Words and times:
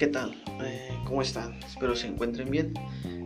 ¿Qué 0.00 0.06
tal? 0.06 0.34
Eh, 0.64 0.88
¿Cómo 1.04 1.20
están? 1.20 1.62
Espero 1.62 1.94
se 1.94 2.06
encuentren 2.06 2.50
bien. 2.50 2.72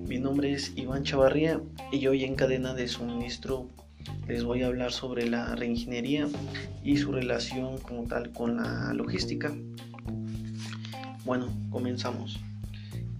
Mi 0.08 0.18
nombre 0.18 0.52
es 0.52 0.72
Iván 0.74 1.04
Chavarría 1.04 1.60
y 1.92 2.04
hoy 2.08 2.24
en 2.24 2.34
cadena 2.34 2.74
de 2.74 2.88
suministro 2.88 3.68
les 4.26 4.42
voy 4.42 4.64
a 4.64 4.66
hablar 4.66 4.90
sobre 4.90 5.30
la 5.30 5.54
reingeniería 5.54 6.26
y 6.82 6.96
su 6.96 7.12
relación 7.12 7.78
como 7.78 8.08
tal 8.08 8.32
con 8.32 8.56
la 8.56 8.92
logística. 8.92 9.54
Bueno, 11.24 11.46
comenzamos. 11.70 12.40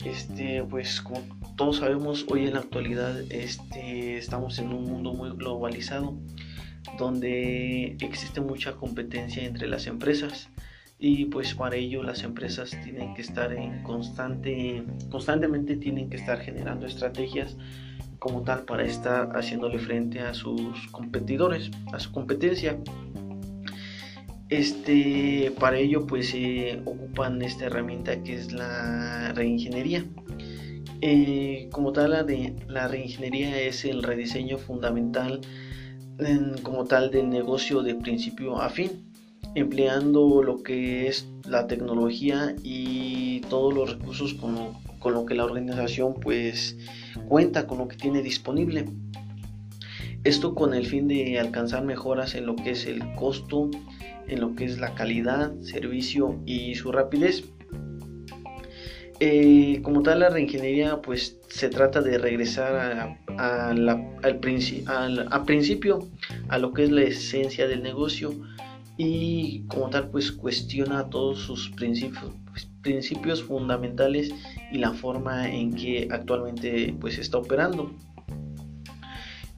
Este, 0.05 0.65
pues 0.65 1.01
como 1.01 1.23
todos 1.55 1.77
sabemos, 1.77 2.27
hoy 2.29 2.47
en 2.47 2.55
la 2.55 2.59
actualidad 2.59 3.21
este, 3.31 4.17
estamos 4.17 4.59
en 4.59 4.71
un 4.75 4.83
mundo 4.83 5.15
muy 5.15 5.31
globalizado 5.31 6.19
donde 6.99 7.97
existe 8.01 8.41
mucha 8.41 8.73
competencia 8.73 9.45
entre 9.45 9.69
las 9.69 9.87
empresas 9.87 10.49
y 11.07 11.27
pues 11.27 11.53
para 11.53 11.77
ello 11.77 12.03
las 12.03 12.23
empresas 12.23 12.71
tienen 12.83 13.13
que 13.13 13.21
estar 13.21 13.53
en 13.53 13.83
constante, 13.83 14.83
constantemente 15.11 15.77
tienen 15.77 16.09
que 16.09 16.17
estar 16.17 16.41
generando 16.41 16.87
estrategias 16.87 17.59
como 18.19 18.41
tal 18.41 18.63
para 18.63 18.85
estar 18.85 19.37
haciéndole 19.37 19.79
frente 19.79 20.21
a 20.21 20.33
sus 20.33 20.87
competidores, 20.93 21.71
a 21.93 22.01
su 22.01 22.11
competencia. 22.11 22.79
Este, 24.49 25.53
para 25.61 25.77
ello 25.77 26.07
pues 26.07 26.31
se 26.31 26.81
ocupan 26.87 27.43
esta 27.43 27.67
herramienta 27.67 28.23
que 28.23 28.37
es 28.37 28.53
la 28.53 29.35
reingeniería. 29.35 30.07
Eh, 31.03 31.69
como 31.71 31.93
tal 31.93 32.13
la, 32.13 32.25
de, 32.25 32.57
la 32.67 32.89
reingeniería 32.89 33.61
es 33.61 33.85
el 33.85 34.03
rediseño 34.03 34.57
fundamental 34.57 35.43
como 36.63 36.87
tal 36.87 37.11
del 37.11 37.29
negocio 37.29 37.83
de 37.83 37.95
principio 37.95 38.59
a 38.59 38.71
fin 38.71 39.04
empleando 39.55 40.43
lo 40.43 40.63
que 40.63 41.07
es 41.07 41.29
la 41.47 41.67
tecnología 41.67 42.55
y 42.63 43.41
todos 43.49 43.73
los 43.73 43.99
recursos 43.99 44.35
con 44.35 44.55
lo, 45.13 45.27
que 45.27 45.35
la 45.35 45.45
organización 45.45 46.15
pues 46.15 46.77
cuenta, 47.29 47.67
con 47.67 47.79
lo 47.79 47.89
que 47.89 47.97
tiene 47.97 48.23
disponible. 48.23 48.87
Esto 50.25 50.55
con 50.55 50.73
el 50.73 50.87
fin 50.87 51.07
de 51.07 51.39
alcanzar 51.39 51.85
mejoras 51.85 52.35
en 52.35 52.47
lo 52.47 52.57
que 52.57 52.71
es 52.71 52.87
el 52.87 53.03
costo, 53.15 53.71
en 54.27 54.41
lo 54.41 54.55
que 54.55 54.65
es 54.65 54.79
la 54.79 54.95
calidad, 54.95 55.53
servicio 55.61 56.41
y 56.47 56.75
su 56.75 56.91
rapidez. 56.93 57.45
Eh, 59.21 59.81
como 59.83 60.03
tal 60.03 60.21
la 60.21 60.31
reingeniería 60.31 61.01
pues 61.01 61.39
se 61.49 61.69
trata 61.69 62.01
de 62.01 62.19
regresar 62.19 63.17
al, 63.39 63.89
al, 64.23 64.39
principio 64.41 66.09
a 66.49 66.59
lo 66.59 66.73
que 66.73 66.83
es 66.83 66.91
la 66.91 67.03
esencia 67.03 67.69
del 67.69 67.85
negocio 67.85 68.35
y 68.97 69.65
como 69.69 69.91
tal 69.91 70.11
pues 70.11 70.31
cuestiona 70.31 71.09
todos 71.11 71.41
sus 71.41 71.71
principios, 71.71 72.33
pues, 72.51 72.69
principios 72.83 73.43
fundamentales 73.43 74.33
y 74.71 74.79
la 74.79 74.93
forma 74.93 75.49
en 75.51 75.75
que 75.75 76.09
actualmente 76.11 76.95
pues 77.01 77.19
está 77.19 77.39
operando. 77.39 77.91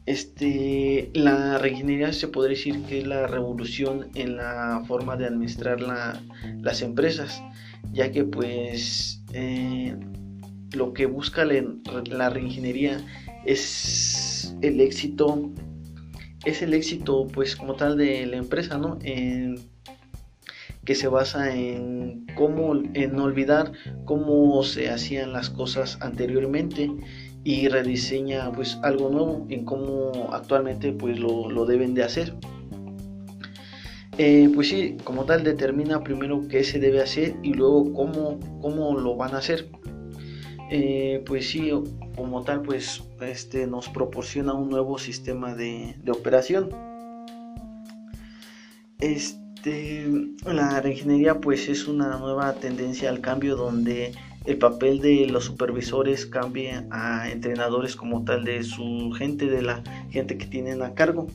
Este, 0.06 1.10
la 1.14 1.58
reingeniería 1.58 2.12
se 2.12 2.28
podría 2.28 2.56
decir 2.56 2.80
que 2.84 3.00
es 3.00 3.06
la 3.06 3.26
revolución 3.26 4.08
en 4.14 4.36
la 4.36 4.82
forma 4.86 5.16
de 5.16 5.26
administrar 5.26 5.80
las 5.80 6.82
empresas, 6.82 7.42
ya 7.92 8.12
que 8.12 8.22
pues 8.22 9.20
eh, 9.32 9.96
lo 10.72 10.92
que 10.92 11.06
busca 11.06 11.44
la, 11.44 11.60
la 12.08 12.30
reingeniería 12.30 13.00
es 13.44 14.56
el 14.62 14.80
éxito 14.80 15.50
es 16.46 16.62
el 16.62 16.72
éxito 16.72 17.26
pues 17.32 17.56
como 17.56 17.74
tal 17.74 17.98
de 17.98 18.24
la 18.26 18.36
empresa, 18.36 18.78
¿no? 18.78 18.98
que 20.86 20.94
se 20.94 21.08
basa 21.08 21.54
en 21.54 22.26
cómo 22.36 22.74
en 22.94 23.18
olvidar 23.18 23.72
cómo 24.04 24.62
se 24.62 24.88
hacían 24.88 25.32
las 25.32 25.50
cosas 25.50 25.98
anteriormente 26.00 26.90
y 27.44 27.68
rediseña 27.68 28.50
pues 28.52 28.78
algo 28.82 29.10
nuevo 29.10 29.46
en 29.50 29.64
cómo 29.64 30.30
actualmente 30.32 30.92
pues 30.92 31.18
lo, 31.18 31.66
deben 31.66 31.94
de 31.94 32.04
hacer 32.04 32.34
eh, 34.16 34.48
pues 34.54 34.68
sí 34.68 34.96
como 35.02 35.24
tal 35.24 35.42
determina 35.42 36.02
primero 36.04 36.46
qué 36.48 36.62
se 36.62 36.78
debe 36.78 37.02
hacer 37.02 37.34
y 37.42 37.52
luego 37.52 37.92
cómo, 37.92 38.38
cómo 38.62 38.96
lo 38.96 39.16
van 39.16 39.34
a 39.34 39.38
hacer 39.38 39.68
eh, 40.70 41.22
pues 41.24 41.48
sí, 41.48 41.70
como 42.16 42.42
tal, 42.42 42.62
pues 42.62 43.04
este 43.20 43.66
nos 43.66 43.88
proporciona 43.88 44.52
un 44.54 44.68
nuevo 44.68 44.98
sistema 44.98 45.54
de, 45.54 45.94
operación. 46.08 46.70
Este, 48.98 50.06
la 50.44 50.80
reingeniería 50.80 51.40
pues 51.40 51.68
es 51.68 51.86
una 51.86 52.18
nueva 52.18 52.54
tendencia 52.54 53.10
al 53.10 53.20
cambio 53.20 53.56
donde 53.56 54.12
el 54.44 54.58
papel 54.58 55.00
de 55.00 55.26
los 55.26 55.44
supervisores 55.44 56.26
cambia 56.26 56.86
a 56.90 57.30
entrenadores 57.30 57.94
como 57.94 58.24
tal 58.24 58.44
de 58.44 58.64
su 58.64 59.12
gente, 59.16 59.46
de 59.46 59.62
la 59.62 59.82
gente 60.10 60.38
que 60.38 60.46
tienen 60.46 60.82
a 60.82 60.94
cargo. 60.94 61.26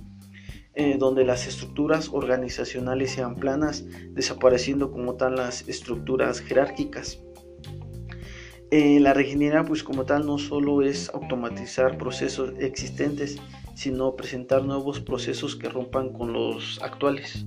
Eh, 0.73 0.95
donde 0.97 1.25
las 1.25 1.47
estructuras 1.47 2.07
organizacionales 2.13 3.11
sean 3.11 3.35
planas, 3.35 3.83
desapareciendo 4.11 4.89
como 4.89 5.15
tal 5.15 5.35
las 5.35 5.67
estructuras 5.67 6.39
jerárquicas. 6.39 7.19
Eh, 8.71 9.01
la 9.01 9.13
reingeniería 9.13 9.65
pues 9.65 9.83
como 9.83 10.05
tal 10.05 10.25
no 10.25 10.37
solo 10.37 10.81
es 10.81 11.09
automatizar 11.09 11.97
procesos 11.97 12.53
existentes, 12.57 13.37
sino 13.75 14.15
presentar 14.15 14.63
nuevos 14.63 15.01
procesos 15.01 15.57
que 15.57 15.67
rompan 15.67 16.13
con 16.13 16.31
los 16.31 16.81
actuales. 16.81 17.45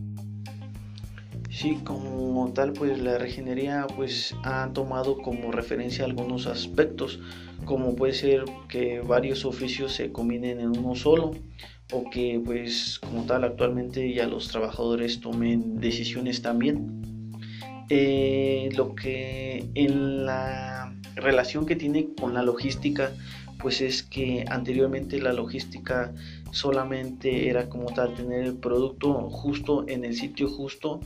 Sí, 1.49 1.79
como 1.83 2.53
tal, 2.53 2.75
pues 2.75 2.99
la 2.99 3.17
reingeniería 3.17 3.87
pues 3.97 4.35
ha 4.43 4.69
tomado 4.75 5.17
como 5.23 5.51
referencia 5.51 6.05
algunos 6.05 6.47
aspectos, 6.47 7.21
como 7.65 7.97
puede 7.97 8.13
ser 8.13 8.45
que 8.69 9.01
varios 9.01 9.47
oficios 9.47 9.95
se 9.95 10.13
combinen 10.13 10.61
en 10.61 10.77
uno 10.77 10.95
solo, 10.95 11.31
o 11.91 12.11
que 12.11 12.39
pues 12.45 12.99
como 12.99 13.25
tal 13.25 13.45
actualmente 13.45 14.13
ya 14.13 14.27
los 14.27 14.49
trabajadores 14.49 15.21
tomen 15.21 15.79
decisiones 15.79 16.43
también. 16.43 17.33
Eh, 17.89 18.69
lo 18.77 18.95
que 18.95 19.71
en 19.75 20.27
la 20.27 20.95
relación 21.17 21.67
que 21.67 21.77
tiene 21.77 22.09
con 22.15 22.35
la 22.35 22.43
logística, 22.43 23.13
pues 23.59 23.81
es 23.81 24.03
que 24.03 24.45
anteriormente 24.51 25.19
la 25.21 25.33
logística 25.33 26.13
solamente 26.51 27.49
era 27.49 27.69
como 27.69 27.87
tal 27.87 28.15
tener 28.15 28.45
el 28.45 28.57
producto 28.57 29.31
justo 29.31 29.87
en 29.89 30.05
el 30.05 30.15
sitio 30.15 30.49
justo, 30.49 31.01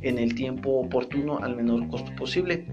en 0.00 0.18
el 0.18 0.34
tiempo 0.34 0.78
oportuno, 0.78 1.38
al 1.38 1.56
menor 1.56 1.88
costo 1.88 2.14
posible. 2.16 2.66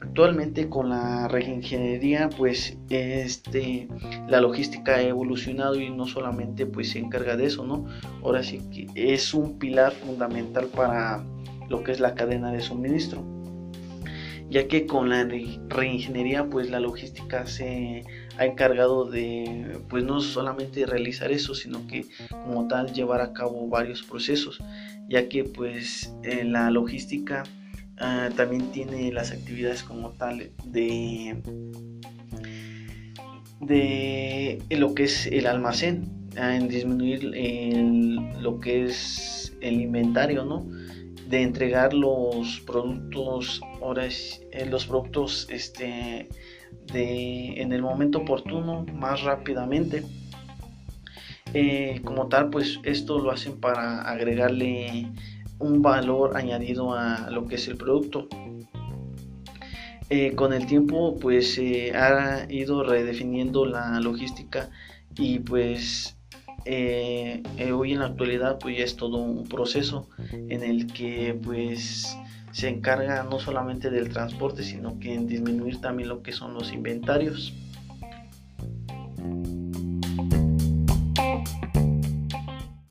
Actualmente 0.00 0.68
con 0.68 0.90
la 0.90 1.26
reingeniería, 1.28 2.28
pues 2.28 2.76
este, 2.90 3.88
la 4.28 4.40
logística 4.40 4.96
ha 4.96 5.02
evolucionado 5.02 5.80
y 5.80 5.88
no 5.88 6.06
solamente 6.06 6.66
pues 6.66 6.90
se 6.90 6.98
encarga 6.98 7.36
de 7.36 7.46
eso, 7.46 7.64
¿no? 7.64 7.86
Ahora 8.22 8.42
sí 8.42 8.60
que 8.70 9.14
es 9.14 9.32
un 9.32 9.58
pilar 9.58 9.92
fundamental 9.92 10.66
para 10.66 11.24
lo 11.70 11.82
que 11.82 11.92
es 11.92 12.00
la 12.00 12.14
cadena 12.14 12.52
de 12.52 12.60
suministro 12.60 13.31
ya 14.52 14.68
que 14.68 14.86
con 14.86 15.08
la 15.08 15.26
reingeniería 15.68 16.44
pues 16.44 16.70
la 16.70 16.78
logística 16.78 17.46
se 17.46 18.04
ha 18.36 18.44
encargado 18.44 19.06
de 19.06 19.78
pues 19.88 20.04
no 20.04 20.20
solamente 20.20 20.84
realizar 20.84 21.32
eso 21.32 21.54
sino 21.54 21.86
que 21.86 22.04
como 22.28 22.68
tal 22.68 22.92
llevar 22.92 23.22
a 23.22 23.32
cabo 23.32 23.66
varios 23.68 24.02
procesos 24.02 24.62
ya 25.08 25.28
que 25.30 25.44
pues 25.44 26.14
en 26.22 26.52
la 26.52 26.70
logística 26.70 27.44
ah, 27.98 28.28
también 28.36 28.70
tiene 28.72 29.10
las 29.10 29.32
actividades 29.32 29.82
como 29.82 30.10
tal 30.10 30.50
de 30.66 31.42
de 33.60 34.62
lo 34.68 34.94
que 34.94 35.04
es 35.04 35.26
el 35.28 35.46
almacén 35.46 36.28
ah, 36.36 36.54
en 36.54 36.68
disminuir 36.68 37.24
lo 38.38 38.60
que 38.60 38.84
es 38.84 39.56
el 39.62 39.80
inventario 39.80 40.44
no 40.44 40.66
de 41.28 41.42
entregar 41.42 41.94
los 41.94 42.60
productos 42.66 43.60
ahora 43.80 44.06
eh, 44.06 44.66
los 44.66 44.86
productos 44.86 45.46
este 45.50 46.28
de 46.92 47.60
en 47.60 47.72
el 47.72 47.82
momento 47.82 48.18
oportuno 48.18 48.84
más 48.94 49.22
rápidamente. 49.22 50.04
Eh, 51.54 52.00
como 52.04 52.28
tal 52.28 52.50
pues 52.50 52.80
esto 52.82 53.18
lo 53.18 53.30
hacen 53.30 53.60
para 53.60 54.02
agregarle 54.02 55.08
un 55.58 55.82
valor 55.82 56.36
añadido 56.36 56.94
a 56.94 57.30
lo 57.30 57.46
que 57.46 57.56
es 57.56 57.68
el 57.68 57.76
producto. 57.76 58.28
Eh, 60.08 60.34
con 60.34 60.52
el 60.52 60.66
tiempo 60.66 61.18
pues 61.18 61.54
se 61.54 61.96
ha 61.96 62.46
ido 62.50 62.82
redefiniendo 62.82 63.64
la 63.64 63.98
logística 64.00 64.70
y 65.16 65.38
pues 65.38 66.16
eh, 66.64 67.42
eh, 67.58 67.72
hoy 67.72 67.92
en 67.92 68.00
la 68.00 68.06
actualidad 68.06 68.58
pues 68.58 68.76
ya 68.76 68.84
es 68.84 68.96
todo 68.96 69.18
un 69.18 69.48
proceso 69.48 70.08
en 70.30 70.62
el 70.62 70.86
que 70.92 71.36
pues 71.42 72.16
se 72.52 72.68
encarga 72.68 73.22
no 73.24 73.40
solamente 73.40 73.90
del 73.90 74.10
transporte 74.10 74.62
sino 74.62 74.98
que 74.98 75.14
en 75.14 75.26
disminuir 75.26 75.80
también 75.80 76.08
lo 76.08 76.22
que 76.22 76.32
son 76.32 76.54
los 76.54 76.72
inventarios 76.72 77.52